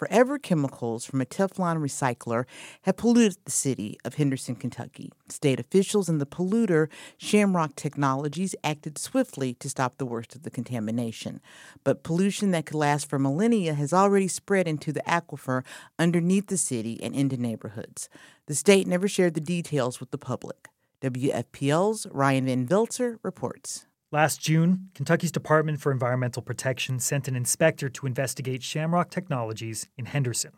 Forever 0.00 0.38
chemicals 0.38 1.04
from 1.04 1.20
a 1.20 1.26
Teflon 1.26 1.76
recycler 1.76 2.46
have 2.84 2.96
polluted 2.96 3.36
the 3.44 3.50
city 3.50 3.98
of 4.02 4.14
Henderson, 4.14 4.56
Kentucky. 4.56 5.12
State 5.28 5.60
officials 5.60 6.08
and 6.08 6.18
the 6.18 6.24
polluter, 6.24 6.88
Shamrock 7.18 7.76
Technologies, 7.76 8.54
acted 8.64 8.96
swiftly 8.96 9.52
to 9.52 9.68
stop 9.68 9.98
the 9.98 10.06
worst 10.06 10.34
of 10.34 10.42
the 10.42 10.50
contamination. 10.50 11.42
But 11.84 12.02
pollution 12.02 12.50
that 12.52 12.64
could 12.64 12.76
last 12.76 13.10
for 13.10 13.18
millennia 13.18 13.74
has 13.74 13.92
already 13.92 14.26
spread 14.26 14.66
into 14.66 14.90
the 14.90 15.02
aquifer 15.06 15.66
underneath 15.98 16.46
the 16.46 16.56
city 16.56 16.98
and 17.02 17.14
into 17.14 17.36
neighborhoods. 17.36 18.08
The 18.46 18.54
state 18.54 18.86
never 18.86 19.06
shared 19.06 19.34
the 19.34 19.40
details 19.42 20.00
with 20.00 20.12
the 20.12 20.16
public. 20.16 20.68
WFPL's 21.02 22.06
Ryan 22.10 22.46
Van 22.46 22.66
Velzer 22.66 23.18
reports. 23.22 23.86
Last 24.12 24.40
June, 24.40 24.88
Kentucky's 24.92 25.30
Department 25.30 25.80
for 25.80 25.92
Environmental 25.92 26.42
Protection 26.42 26.98
sent 26.98 27.28
an 27.28 27.36
inspector 27.36 27.88
to 27.90 28.06
investigate 28.06 28.60
Shamrock 28.60 29.08
Technologies 29.08 29.88
in 29.96 30.06
Henderson. 30.06 30.50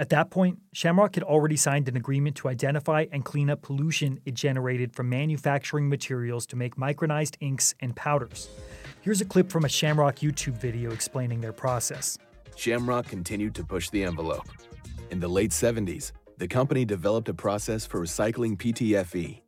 At 0.00 0.08
that 0.08 0.28
point, 0.28 0.58
Shamrock 0.72 1.14
had 1.14 1.22
already 1.22 1.54
signed 1.54 1.88
an 1.88 1.96
agreement 1.96 2.34
to 2.38 2.48
identify 2.48 3.06
and 3.12 3.24
clean 3.24 3.48
up 3.48 3.62
pollution 3.62 4.18
it 4.24 4.34
generated 4.34 4.92
from 4.92 5.08
manufacturing 5.08 5.88
materials 5.88 6.46
to 6.46 6.56
make 6.56 6.74
micronized 6.74 7.36
inks 7.38 7.76
and 7.78 7.94
powders. 7.94 8.48
Here's 9.02 9.20
a 9.20 9.24
clip 9.24 9.52
from 9.52 9.64
a 9.64 9.68
Shamrock 9.68 10.16
YouTube 10.16 10.58
video 10.58 10.90
explaining 10.90 11.40
their 11.40 11.52
process. 11.52 12.18
Shamrock 12.56 13.06
continued 13.06 13.54
to 13.54 13.62
push 13.62 13.88
the 13.90 14.02
envelope. 14.02 14.48
In 15.12 15.20
the 15.20 15.28
late 15.28 15.52
70s, 15.52 16.10
the 16.38 16.48
company 16.48 16.84
developed 16.84 17.28
a 17.28 17.34
process 17.34 17.86
for 17.86 18.00
recycling 18.00 18.56
PTFE, 18.56 19.42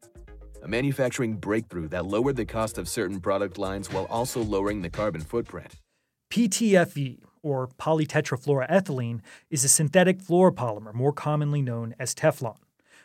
a 0.66 0.68
manufacturing 0.68 1.36
breakthrough 1.36 1.86
that 1.86 2.04
lowered 2.04 2.34
the 2.34 2.44
cost 2.44 2.76
of 2.76 2.88
certain 2.88 3.20
product 3.20 3.56
lines 3.56 3.92
while 3.92 4.06
also 4.06 4.42
lowering 4.42 4.82
the 4.82 4.90
carbon 4.90 5.20
footprint. 5.20 5.76
PTFE, 6.32 7.20
or 7.40 7.68
polytetrafluoroethylene, 7.78 9.20
is 9.48 9.62
a 9.62 9.68
synthetic 9.68 10.18
fluoropolymer 10.18 10.92
more 10.92 11.12
commonly 11.12 11.62
known 11.62 11.94
as 12.00 12.14
Teflon. 12.14 12.56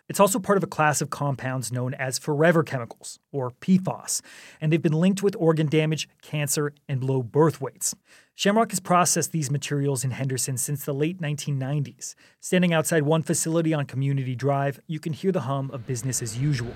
It's 0.10 0.20
also 0.20 0.40
part 0.40 0.58
of 0.58 0.64
a 0.64 0.68
class 0.68 1.02
of 1.02 1.12
compounds 1.12 1.72
known 1.72 1.94
as 1.94 2.18
forever 2.18 2.64
chemicals, 2.64 3.20
or 3.32 3.52
PFAS, 3.52 4.22
and 4.60 4.74
they've 4.74 4.82
been 4.82 4.92
linked 4.92 5.22
with 5.22 5.36
organ 5.38 5.68
damage, 5.68 6.10
cancer, 6.24 6.74
and 6.90 7.04
low 7.04 7.22
birth 7.22 7.62
weights. 7.62 7.96
Shamrock 8.34 8.72
has 8.72 8.80
processed 8.80 9.32
these 9.32 9.52
materials 9.52 10.04
in 10.04 10.12
Henderson 10.12 10.58
since 10.58 10.84
the 10.84 10.94
late 10.94 11.22
1990s. 11.22 12.16
Standing 12.40 12.74
outside 12.74 13.04
one 13.04 13.22
facility 13.22 13.72
on 13.72 13.86
Community 13.86 14.36
Drive, 14.36 14.80
you 14.88 15.00
can 15.00 15.14
hear 15.14 15.32
the 15.32 15.42
hum 15.42 15.70
of 15.72 15.86
business 15.86 16.24
as 16.24 16.40
usual. 16.40 16.74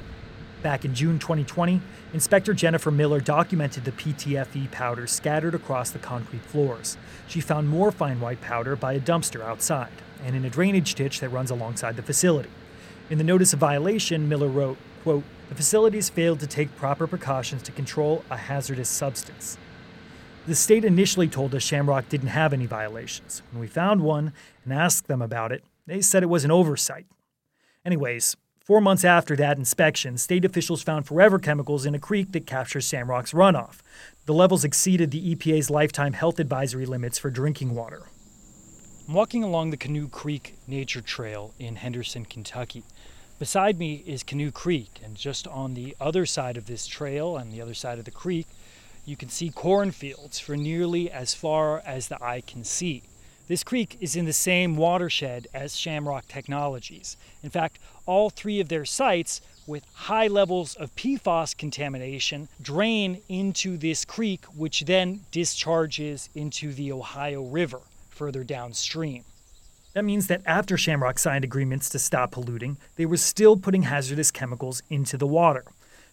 Back 0.62 0.84
in 0.84 0.96
June 0.96 1.20
2020, 1.20 1.80
Inspector 2.14 2.54
Jennifer 2.54 2.90
Miller 2.90 3.20
documented 3.20 3.86
the 3.86 3.92
PTFE 3.92 4.72
powder 4.72 5.06
scattered 5.06 5.54
across 5.54 5.92
the 5.92 6.00
concrete 6.00 6.44
floors. 6.44 6.98
She 7.28 7.40
found 7.40 7.70
more 7.70 7.92
fine 7.92 8.20
white 8.20 8.42
powder 8.42 8.76
by 8.76 8.94
a 8.94 9.00
dumpster 9.00 9.44
outside 9.44 9.92
and 10.24 10.36
in 10.36 10.44
a 10.44 10.50
drainage 10.50 10.96
ditch 10.96 11.20
that 11.20 11.30
runs 11.30 11.52
alongside 11.52 11.98
the 11.98 12.02
facility. 12.02 12.50
In 13.12 13.20
the 13.20 13.24
notice 13.24 13.54
of 13.54 13.60
violation, 13.60 14.28
Miller 14.28 14.48
wrote, 14.48 14.78
quote, 15.04 15.24
"The 15.50 15.56
facilities 15.56 16.10
failed 16.10 16.40
to 16.40 16.48
take 16.48 16.76
proper 16.76 17.06
precautions 17.06 17.62
to 17.64 17.72
control 17.72 18.26
a 18.32 18.38
hazardous 18.38 18.90
substance." 18.90 19.60
The 20.48 20.56
state 20.56 20.84
initially 20.84 21.28
told 21.28 21.54
us 21.54 21.62
Shamrock 21.62 22.10
didn't 22.10 22.30
have 22.30 22.54
any 22.54 22.66
violations. 22.66 23.44
When 23.52 23.62
we 23.62 23.68
found 23.68 24.02
one 24.02 24.34
and 24.64 24.74
asked 24.74 25.08
them 25.08 25.22
about 25.22 25.52
it, 25.52 25.64
they 25.86 26.02
said 26.02 26.24
it 26.24 26.30
was 26.30 26.46
an 26.46 26.52
oversight. 26.52 27.06
Anyways, 27.86 28.36
Four 28.66 28.82
months 28.82 29.06
after 29.06 29.36
that 29.36 29.60
inspection, 29.60 30.18
state 30.18 30.44
officials 30.44 30.82
found 30.82 31.06
forever 31.06 31.38
chemicals 31.38 31.86
in 31.86 31.94
a 31.94 32.00
creek 32.00 32.32
that 32.32 32.48
captures 32.48 32.88
Shamrock's 32.88 33.32
runoff. 33.32 33.82
The 34.26 34.34
levels 34.34 34.64
exceeded 34.64 35.12
the 35.12 35.36
EPA's 35.36 35.70
lifetime 35.70 36.14
health 36.14 36.40
advisory 36.40 36.88
limits 36.88 37.20
for 37.20 37.30
drinking 37.30 37.76
water. 37.76 38.08
I'm 39.08 39.14
walking 39.14 39.44
along 39.44 39.70
the 39.70 39.78
Canoe 39.78 40.08
Creek 40.08 40.56
Nature 40.66 41.02
Trail 41.02 41.54
in 41.60 41.76
Henderson, 41.76 42.26
Kentucky. 42.26 42.82
Beside 43.38 43.78
me 43.78 44.04
is 44.08 44.24
Canoe 44.24 44.50
Creek, 44.50 45.00
and 45.04 45.16
just 45.16 45.48
on 45.48 45.76
the 45.76 45.96
other 46.02 46.26
side 46.26 46.58
of 46.58 46.66
this 46.66 46.88
trail, 46.88 47.38
and 47.38 47.52
the 47.52 47.62
other 47.62 47.76
side 47.76 48.00
of 48.00 48.06
the 48.06 48.10
creek, 48.10 48.48
you 49.06 49.16
can 49.16 49.30
see 49.30 49.52
cornfields 49.52 50.40
for 50.40 50.58
nearly 50.58 51.12
as 51.12 51.36
far 51.36 51.84
as 51.86 52.08
the 52.08 52.18
eye 52.24 52.42
can 52.42 52.64
see. 52.64 53.04
This 53.48 53.64
creek 53.64 53.98
is 54.00 54.16
in 54.16 54.26
the 54.26 54.34
same 54.34 54.76
watershed 54.76 55.48
as 55.54 55.78
Shamrock 55.78 56.28
Technologies. 56.28 57.16
In 57.44 57.52
fact, 57.52 57.78
all 58.08 58.32
three 58.32 58.60
of 58.60 58.70
their 58.70 58.86
sites 58.86 59.40
with 59.68 59.86
high 59.94 60.26
levels 60.26 60.76
of 60.76 60.96
PFAS 60.96 61.56
contamination 61.56 62.50
drain 62.60 63.22
into 63.30 63.78
this 63.78 64.04
creek, 64.04 64.46
which 64.46 64.82
then 64.82 65.22
discharges 65.30 66.30
into 66.34 66.74
the 66.74 66.92
Ohio 66.92 67.44
River 67.44 67.82
further 68.10 68.44
downstream. 68.44 69.24
That 69.94 70.06
means 70.06 70.26
that 70.28 70.42
after 70.48 70.76
Shamrock 70.76 71.20
signed 71.20 71.44
agreements 71.44 71.88
to 71.90 72.00
stop 72.00 72.32
polluting, 72.32 72.78
they 72.96 73.06
were 73.06 73.16
still 73.16 73.58
putting 73.58 73.84
hazardous 73.84 74.32
chemicals 74.32 74.82
into 74.90 75.18
the 75.18 75.28
water. 75.28 75.66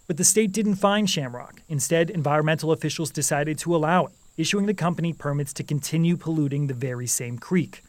But 0.07 0.19
the 0.19 0.25
state 0.25 0.53
didn't 0.53 0.77
fine 0.77 1.07
Shamrock. 1.07 1.63
Instead, 1.69 2.11
environmental 2.11 2.73
officials 2.73 3.11
decided 3.11 3.59
to 3.61 3.75
allow 3.75 4.07
it 4.07 4.13
issuing 4.37 4.67
the 4.67 4.75
company 4.75 5.13
permits 5.13 5.53
to 5.55 5.63
continue 5.63 6.17
polluting 6.17 6.67
the 6.67 6.75
very 6.75 7.07
same 7.07 7.39
creek. 7.39 7.83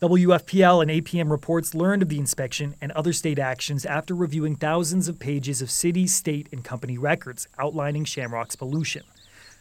WFPL 0.00 0.82
and 0.82 0.90
APM 0.90 1.30
reports 1.30 1.74
learned 1.74 2.02
of 2.02 2.08
the 2.08 2.18
inspection 2.18 2.74
and 2.80 2.92
other 2.92 3.12
state 3.12 3.38
actions 3.38 3.86
after 3.86 4.14
reviewing 4.14 4.54
thousands 4.56 5.08
of 5.08 5.18
pages 5.18 5.62
of 5.62 5.70
city, 5.70 6.06
state, 6.06 6.48
and 6.52 6.62
company 6.62 6.98
records 6.98 7.48
outlining 7.58 8.04
Shamrock's 8.04 8.56
pollution. 8.56 9.04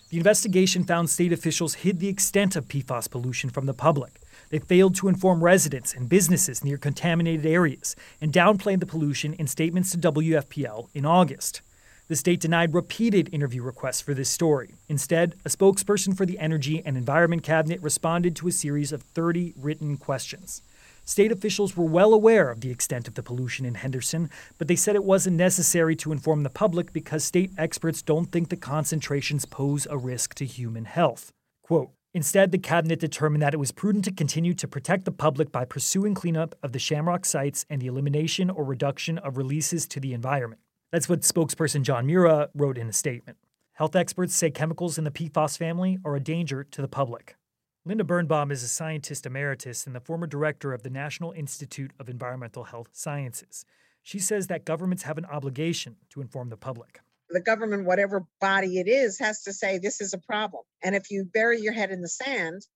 The 0.10 0.18
investigation 0.18 0.84
found 0.84 1.10
state 1.10 1.34
officials 1.34 1.76
hid 1.76 2.00
the 2.00 2.08
extent 2.08 2.56
of 2.56 2.68
PFAS 2.68 3.10
pollution 3.10 3.50
from 3.50 3.66
the 3.66 3.74
public. 3.74 4.22
They 4.50 4.60
failed 4.60 4.96
to 4.96 5.08
inform 5.08 5.44
residents 5.44 5.94
and 5.94 6.10
businesses 6.10 6.64
near 6.64 6.78
contaminated 6.78 7.46
areas 7.46 7.96
and 8.22 8.32
downplayed 8.32 8.80
the 8.80 8.86
pollution 8.86 9.34
in 9.34 9.48
statements 9.48 9.92
to 9.92 9.98
WFPL 9.98 10.90
in 10.94 11.06
August. 11.06 11.62
The 12.10 12.18
state 12.18 12.42
denied 12.42 12.74
repeated 12.74 13.34
interview 13.34 13.64
requests 13.64 14.02
for 14.02 14.14
this 14.14 14.30
story. 14.30 14.74
Instead, 14.90 15.36
a 15.46 15.50
spokesperson 15.50 16.18
for 16.18 16.26
the 16.26 16.38
Energy 16.38 16.82
and 16.86 16.98
Environment 16.98 17.42
Cabinet 17.42 17.82
responded 17.82 18.36
to 18.36 18.50
a 18.50 18.52
series 18.52 18.92
of 18.92 19.04
30 19.04 19.54
written 19.56 19.96
questions. 19.96 20.62
State 21.06 21.32
officials 21.32 21.78
were 21.78 21.86
well 21.86 22.14
aware 22.14 22.50
of 22.50 22.60
the 22.60 22.72
extent 22.72 23.08
of 23.08 23.16
the 23.16 23.24
pollution 23.24 23.66
in 23.66 23.76
Henderson, 23.76 24.30
but 24.58 24.68
they 24.68 24.76
said 24.76 24.96
it 24.96 25.04
wasn't 25.04 25.38
necessary 25.38 25.96
to 25.96 26.12
inform 26.12 26.44
the 26.44 26.50
public 26.50 26.92
because 26.92 27.24
state 27.24 27.52
experts 27.58 28.02
don't 28.02 28.32
think 28.32 28.50
the 28.50 28.58
concentrations 28.58 29.46
pose 29.46 29.88
a 29.90 29.98
risk 29.98 30.34
to 30.36 30.46
human 30.46 30.86
health. 30.86 31.32
Quote, 31.62 31.92
Instead, 32.14 32.52
the 32.52 32.58
cabinet 32.58 33.00
determined 33.00 33.42
that 33.42 33.54
it 33.54 33.60
was 33.60 33.72
prudent 33.72 34.06
to 34.06 34.12
continue 34.12 34.54
to 34.54 34.68
protect 34.68 35.06
the 35.06 35.12
public 35.12 35.52
by 35.52 35.66
pursuing 35.66 36.14
cleanup 36.14 36.54
of 36.62 36.72
the 36.72 36.80
Shamrock 36.80 37.26
sites 37.26 37.66
and 37.70 37.82
the 37.82 37.88
elimination 37.88 38.50
or 38.50 38.64
reduction 38.64 39.18
of 39.18 39.36
releases 39.36 39.88
to 39.88 40.00
the 40.00 40.14
environment. 40.14 40.62
That's 40.94 41.10
what 41.10 41.22
spokesperson 41.22 41.82
John 41.82 42.06
Mura 42.06 42.36
uh, 42.36 42.48
wrote 42.54 42.78
in 42.78 42.88
a 42.88 42.94
statement. 42.94 43.40
Health 43.72 43.96
experts 43.96 44.36
say 44.36 44.52
chemicals 44.52 45.00
in 45.00 45.06
the 45.06 45.10
PFAS 45.10 45.58
family 45.58 45.98
are 46.06 46.16
a 46.16 46.20
danger 46.20 46.64
to 46.66 46.84
the 46.84 46.88
public. 46.88 47.36
Linda 47.84 48.04
Birnbaum 48.04 48.52
is 48.52 48.62
a 48.62 48.68
scientist 48.68 49.26
emeritus 49.26 49.88
and 49.88 49.96
the 49.96 50.00
former 50.00 50.28
director 50.28 50.72
of 50.72 50.84
the 50.84 50.92
National 50.92 51.32
Institute 51.32 51.94
of 52.00 52.10
Environmental 52.10 52.66
Health 52.66 52.90
Sciences. 52.92 53.66
She 54.04 54.20
says 54.20 54.46
that 54.48 54.66
governments 54.66 55.02
have 55.02 55.18
an 55.18 55.26
obligation 55.26 55.96
to 56.12 56.22
inform 56.22 56.50
the 56.50 56.58
public. 56.58 57.00
The 57.32 57.42
government, 57.42 57.88
whatever 57.88 58.28
body 58.40 58.78
it 58.78 58.88
is, 58.88 59.18
has 59.18 59.42
to 59.46 59.52
say 59.52 59.80
this 59.80 60.00
is 60.00 60.14
a 60.14 60.20
problem. 60.20 60.62
And 60.84 60.94
if 60.94 61.10
you 61.10 61.26
bury 61.26 61.60
your 61.60 61.74
head 61.74 61.90
in 61.90 62.02
the 62.02 62.08
sand, 62.08 62.68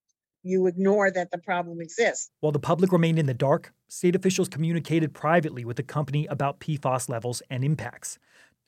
you 0.42 0.66
ignore 0.66 1.12
that 1.12 1.30
the 1.30 1.38
problem 1.38 1.82
exists. 1.82 2.32
While 2.40 2.52
the 2.52 2.58
public 2.58 2.92
remained 2.92 3.20
in 3.20 3.28
the 3.28 3.36
dark, 3.36 3.74
state 3.88 4.16
officials 4.16 4.50
communicated 4.50 5.14
privately 5.14 5.64
with 5.66 5.78
the 5.78 5.84
company 5.84 6.26
about 6.28 6.60
PFAS 6.60 7.10
levels 7.10 7.42
and 7.50 7.64
impacts. 7.64 8.20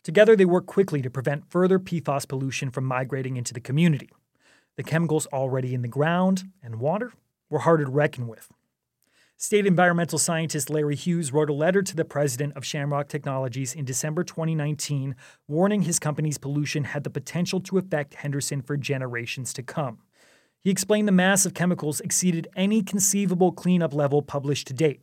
Together, 0.03 0.35
they 0.35 0.46
worked 0.46 0.68
quickly 0.68 1.02
to 1.02 1.09
prevent 1.09 1.50
further 1.50 1.78
PFAS 1.78 2.28
pollution 2.28 2.72
from 2.72 2.85
migrating 2.85 3.38
into 3.38 3.53
the 3.53 3.59
community. 3.59 4.09
The 4.78 4.84
chemicals 4.84 5.28
already 5.28 5.74
in 5.74 5.81
the 5.81 5.88
ground 5.88 6.46
and 6.63 6.80
water 6.80 7.12
were 7.50 7.59
harder 7.59 7.85
to 7.85 7.91
reckon 7.91 8.28
with. 8.28 8.50
State 9.35 9.66
environmental 9.66 10.19
scientist 10.19 10.69
Larry 10.69 10.95
Hughes 10.95 11.31
wrote 11.31 11.50
a 11.50 11.54
letter 11.54 11.81
to 11.81 11.95
the 11.95 12.04
president 12.04 12.57
of 12.57 12.65
Shamrock 12.65 13.07
Technologies 13.07 13.74
in 13.74 13.86
December 13.86 14.24
2019, 14.24 15.15
warning 15.48 15.83
his 15.83 15.98
company's 15.98 16.38
pollution 16.38 16.83
had 16.83 17.06
the 17.06 17.10
potential 17.10 17.62
to 17.62 17.77
affect 17.77 18.15
Henderson 18.15 18.62
for 18.62 18.75
generations 18.75 19.54
to 19.54 19.63
come. 19.63 20.00
He 20.60 20.69
explained 20.69 21.07
the 21.07 21.13
mass 21.13 21.45
of 21.45 21.54
chemicals 21.54 22.01
exceeded 22.01 22.50
any 22.54 22.83
conceivable 22.83 23.54
cleanup 23.54 23.94
level 23.94 24.22
published 24.22 24.68
to 24.68 24.74
date. 24.74 25.01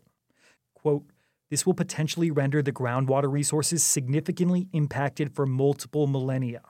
Quote, 0.86 1.10
this 1.50 1.66
will 1.66 1.74
potentially 1.74 2.30
render 2.30 2.62
the 2.62 2.70
groundwater 2.70 3.28
resources 3.28 3.82
significantly 3.82 4.68
impacted 4.72 5.34
for 5.34 5.44
multiple 5.44 6.06
millennia. 6.06 6.60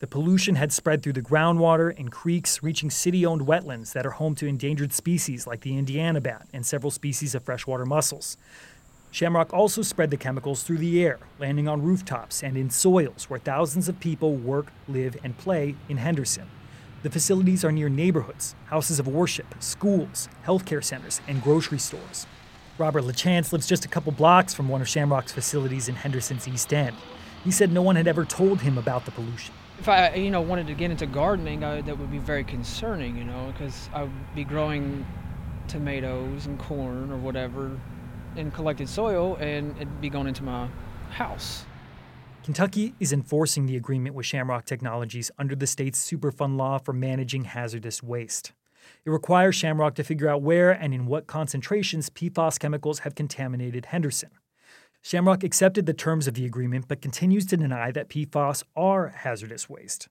The 0.00 0.06
pollution 0.06 0.56
had 0.56 0.70
spread 0.70 1.02
through 1.02 1.14
the 1.14 1.22
groundwater 1.22 1.98
and 1.98 2.12
creeks, 2.12 2.62
reaching 2.62 2.90
city 2.90 3.24
owned 3.24 3.46
wetlands 3.46 3.94
that 3.94 4.04
are 4.04 4.10
home 4.10 4.34
to 4.34 4.46
endangered 4.46 4.92
species 4.92 5.46
like 5.46 5.62
the 5.62 5.78
Indiana 5.78 6.20
bat 6.20 6.46
and 6.52 6.66
several 6.66 6.90
species 6.90 7.34
of 7.34 7.42
freshwater 7.42 7.86
mussels. 7.86 8.36
Shamrock 9.12 9.54
also 9.54 9.80
spread 9.80 10.10
the 10.10 10.18
chemicals 10.18 10.62
through 10.62 10.76
the 10.76 11.02
air, 11.02 11.18
landing 11.38 11.68
on 11.68 11.80
rooftops 11.80 12.42
and 12.42 12.54
in 12.54 12.68
soils 12.68 13.30
where 13.30 13.40
thousands 13.40 13.88
of 13.88 13.98
people 13.98 14.34
work, 14.34 14.74
live, 14.88 15.16
and 15.24 15.38
play 15.38 15.74
in 15.88 15.96
Henderson. 15.96 16.50
The 17.02 17.08
facilities 17.08 17.64
are 17.64 17.72
near 17.72 17.88
neighborhoods, 17.88 18.54
houses 18.66 18.98
of 18.98 19.08
worship, 19.08 19.54
schools, 19.60 20.28
healthcare 20.44 20.84
centers, 20.84 21.22
and 21.26 21.42
grocery 21.42 21.78
stores. 21.78 22.26
Robert 22.78 23.02
LaChance 23.02 23.52
lives 23.52 23.66
just 23.66 23.84
a 23.84 23.88
couple 23.88 24.12
blocks 24.12 24.54
from 24.54 24.68
one 24.68 24.80
of 24.80 24.88
Shamrock's 24.88 25.32
facilities 25.32 25.88
in 25.88 25.96
Henderson's 25.96 26.46
East 26.46 26.72
End. 26.72 26.96
He 27.42 27.50
said 27.50 27.72
no 27.72 27.82
one 27.82 27.96
had 27.96 28.06
ever 28.06 28.24
told 28.24 28.60
him 28.60 28.78
about 28.78 29.04
the 29.04 29.10
pollution. 29.10 29.52
If 29.80 29.88
I, 29.88 30.14
you 30.14 30.30
know, 30.30 30.40
wanted 30.40 30.68
to 30.68 30.74
get 30.74 30.90
into 30.90 31.06
gardening, 31.06 31.64
I, 31.64 31.80
that 31.80 31.98
would 31.98 32.10
be 32.10 32.18
very 32.18 32.44
concerning, 32.44 33.16
you 33.16 33.24
know, 33.24 33.52
because 33.52 33.88
I 33.92 34.02
would 34.04 34.34
be 34.34 34.44
growing 34.44 35.04
tomatoes 35.66 36.46
and 36.46 36.58
corn 36.58 37.10
or 37.10 37.16
whatever 37.16 37.78
in 38.36 38.50
collected 38.52 38.88
soil, 38.88 39.36
and 39.36 39.76
it'd 39.76 40.00
be 40.00 40.08
going 40.08 40.28
into 40.28 40.44
my 40.44 40.68
house. 41.10 41.64
Kentucky 42.44 42.94
is 43.00 43.12
enforcing 43.12 43.66
the 43.66 43.76
agreement 43.76 44.14
with 44.14 44.24
Shamrock 44.24 44.64
Technologies 44.64 45.30
under 45.38 45.54
the 45.54 45.66
state's 45.66 46.10
Superfund 46.10 46.56
law 46.56 46.78
for 46.78 46.92
managing 46.92 47.44
hazardous 47.44 48.02
waste. 48.02 48.52
It 49.04 49.10
requires 49.10 49.54
Shamrock 49.54 49.94
to 49.96 50.04
figure 50.04 50.28
out 50.28 50.42
where 50.42 50.70
and 50.70 50.92
in 50.92 51.06
what 51.06 51.26
concentrations 51.26 52.10
PFAS 52.10 52.58
chemicals 52.58 53.00
have 53.00 53.14
contaminated 53.14 53.86
Henderson. 53.86 54.30
Shamrock 55.02 55.44
accepted 55.44 55.86
the 55.86 55.94
terms 55.94 56.26
of 56.26 56.34
the 56.34 56.44
agreement 56.44 56.86
but 56.88 57.00
continues 57.00 57.46
to 57.46 57.56
deny 57.56 57.90
that 57.92 58.08
PFAS 58.08 58.64
are 58.76 59.08
hazardous 59.08 59.68
waste. 59.68 60.08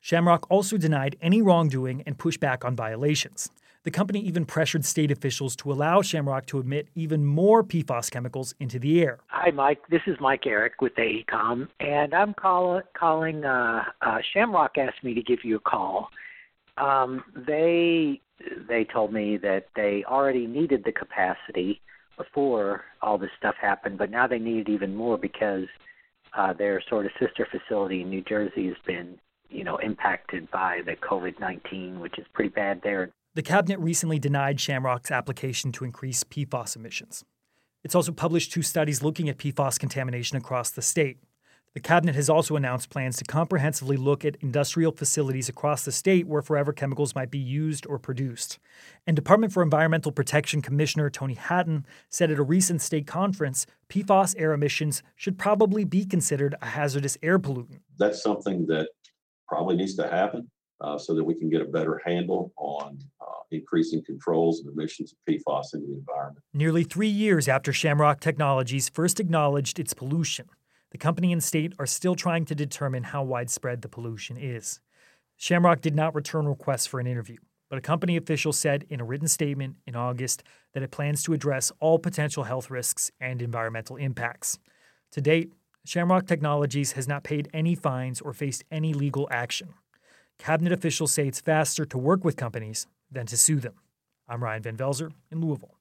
Shamrock 0.00 0.46
also 0.50 0.76
denied 0.76 1.16
any 1.22 1.40
wrongdoing 1.40 2.02
and 2.04 2.18
pushed 2.18 2.40
back 2.40 2.64
on 2.64 2.76
violations. 2.76 3.50
The 3.84 3.90
company 3.90 4.20
even 4.20 4.46
pressured 4.46 4.84
state 4.86 5.10
officials 5.10 5.54
to 5.56 5.70
allow 5.70 6.00
Shamrock 6.00 6.46
to 6.46 6.58
emit 6.58 6.88
even 6.94 7.26
more 7.26 7.62
PFAS 7.62 8.10
chemicals 8.10 8.54
into 8.58 8.78
the 8.78 9.02
air. 9.02 9.18
Hi, 9.26 9.50
Mike. 9.50 9.80
This 9.90 10.00
is 10.06 10.16
Mike 10.20 10.46
Eric 10.46 10.80
with 10.80 10.94
AECOM, 10.96 11.68
and 11.80 12.14
I'm 12.14 12.32
call- 12.32 12.80
calling. 12.98 13.44
Uh, 13.44 13.84
uh, 14.00 14.18
Shamrock 14.32 14.78
asked 14.78 15.04
me 15.04 15.12
to 15.12 15.22
give 15.22 15.44
you 15.44 15.56
a 15.56 15.60
call. 15.60 16.08
Um, 16.76 17.24
they 17.34 18.20
they 18.68 18.84
told 18.84 19.12
me 19.12 19.36
that 19.38 19.68
they 19.76 20.04
already 20.06 20.46
needed 20.46 20.82
the 20.84 20.92
capacity 20.92 21.80
before 22.16 22.84
all 23.00 23.18
this 23.18 23.30
stuff 23.38 23.54
happened, 23.60 23.98
but 23.98 24.10
now 24.10 24.26
they 24.26 24.38
need 24.38 24.68
it 24.68 24.72
even 24.72 24.94
more 24.94 25.16
because 25.16 25.66
uh, 26.36 26.52
their 26.52 26.82
sort 26.88 27.06
of 27.06 27.12
sister 27.18 27.46
facility 27.50 28.02
in 28.02 28.10
New 28.10 28.22
Jersey 28.22 28.66
has 28.66 28.76
been, 28.86 29.18
you 29.50 29.64
know, 29.64 29.76
impacted 29.78 30.50
by 30.50 30.80
the 30.84 30.96
COVID 30.96 31.38
nineteen, 31.38 32.00
which 32.00 32.18
is 32.18 32.26
pretty 32.32 32.50
bad 32.50 32.80
there. 32.82 33.10
The 33.34 33.42
cabinet 33.42 33.80
recently 33.80 34.18
denied 34.18 34.60
Shamrock's 34.60 35.10
application 35.10 35.72
to 35.72 35.84
increase 35.84 36.22
PFAS 36.22 36.76
emissions. 36.76 37.24
It's 37.82 37.94
also 37.94 38.12
published 38.12 38.52
two 38.52 38.62
studies 38.62 39.02
looking 39.02 39.28
at 39.28 39.38
PFAS 39.38 39.78
contamination 39.78 40.36
across 40.36 40.70
the 40.70 40.82
state. 40.82 41.18
The 41.74 41.80
cabinet 41.80 42.14
has 42.14 42.30
also 42.30 42.54
announced 42.54 42.88
plans 42.88 43.16
to 43.16 43.24
comprehensively 43.24 43.96
look 43.96 44.24
at 44.24 44.36
industrial 44.40 44.92
facilities 44.92 45.48
across 45.48 45.84
the 45.84 45.90
state 45.90 46.28
where 46.28 46.40
forever 46.40 46.72
chemicals 46.72 47.16
might 47.16 47.32
be 47.32 47.38
used 47.38 47.84
or 47.86 47.98
produced. 47.98 48.60
And 49.08 49.16
Department 49.16 49.52
for 49.52 49.60
Environmental 49.60 50.12
Protection 50.12 50.62
Commissioner 50.62 51.10
Tony 51.10 51.34
Hatton 51.34 51.84
said 52.08 52.30
at 52.30 52.38
a 52.38 52.44
recent 52.44 52.80
state 52.80 53.08
conference 53.08 53.66
PFAS 53.88 54.36
air 54.38 54.52
emissions 54.52 55.02
should 55.16 55.36
probably 55.36 55.84
be 55.84 56.04
considered 56.04 56.54
a 56.62 56.66
hazardous 56.66 57.18
air 57.24 57.40
pollutant. 57.40 57.80
That's 57.98 58.22
something 58.22 58.66
that 58.66 58.90
probably 59.48 59.74
needs 59.74 59.96
to 59.96 60.08
happen 60.08 60.48
uh, 60.80 60.96
so 60.96 61.12
that 61.12 61.24
we 61.24 61.34
can 61.34 61.50
get 61.50 61.60
a 61.60 61.64
better 61.64 62.00
handle 62.06 62.52
on 62.56 63.00
uh, 63.20 63.24
increasing 63.50 64.04
controls 64.04 64.60
and 64.60 64.72
emissions 64.72 65.12
of 65.12 65.18
PFAS 65.28 65.74
in 65.74 65.80
the 65.80 65.94
environment. 65.94 66.44
Nearly 66.52 66.84
three 66.84 67.08
years 67.08 67.48
after 67.48 67.72
Shamrock 67.72 68.20
Technologies 68.20 68.88
first 68.88 69.18
acknowledged 69.18 69.80
its 69.80 69.92
pollution, 69.92 70.48
the 70.94 70.98
company 70.98 71.32
and 71.32 71.42
state 71.42 71.72
are 71.80 71.86
still 71.86 72.14
trying 72.14 72.44
to 72.44 72.54
determine 72.54 73.02
how 73.02 73.24
widespread 73.24 73.82
the 73.82 73.88
pollution 73.88 74.36
is. 74.36 74.78
Shamrock 75.36 75.80
did 75.80 75.96
not 75.96 76.14
return 76.14 76.46
requests 76.46 76.86
for 76.86 77.00
an 77.00 77.08
interview, 77.08 77.38
but 77.68 77.80
a 77.80 77.82
company 77.82 78.16
official 78.16 78.52
said 78.52 78.84
in 78.88 79.00
a 79.00 79.04
written 79.04 79.26
statement 79.26 79.74
in 79.88 79.96
August 79.96 80.44
that 80.72 80.84
it 80.84 80.92
plans 80.92 81.24
to 81.24 81.32
address 81.32 81.72
all 81.80 81.98
potential 81.98 82.44
health 82.44 82.70
risks 82.70 83.10
and 83.20 83.42
environmental 83.42 83.96
impacts. 83.96 84.60
To 85.10 85.20
date, 85.20 85.52
Shamrock 85.84 86.28
Technologies 86.28 86.92
has 86.92 87.08
not 87.08 87.24
paid 87.24 87.48
any 87.52 87.74
fines 87.74 88.20
or 88.20 88.32
faced 88.32 88.62
any 88.70 88.94
legal 88.94 89.26
action. 89.32 89.74
Cabinet 90.38 90.70
officials 90.72 91.10
say 91.10 91.26
it's 91.26 91.40
faster 91.40 91.84
to 91.84 91.98
work 91.98 92.24
with 92.24 92.36
companies 92.36 92.86
than 93.10 93.26
to 93.26 93.36
sue 93.36 93.58
them. 93.58 93.74
I'm 94.28 94.44
Ryan 94.44 94.62
Van 94.62 94.76
Velzer 94.76 95.10
in 95.32 95.40
Louisville. 95.40 95.74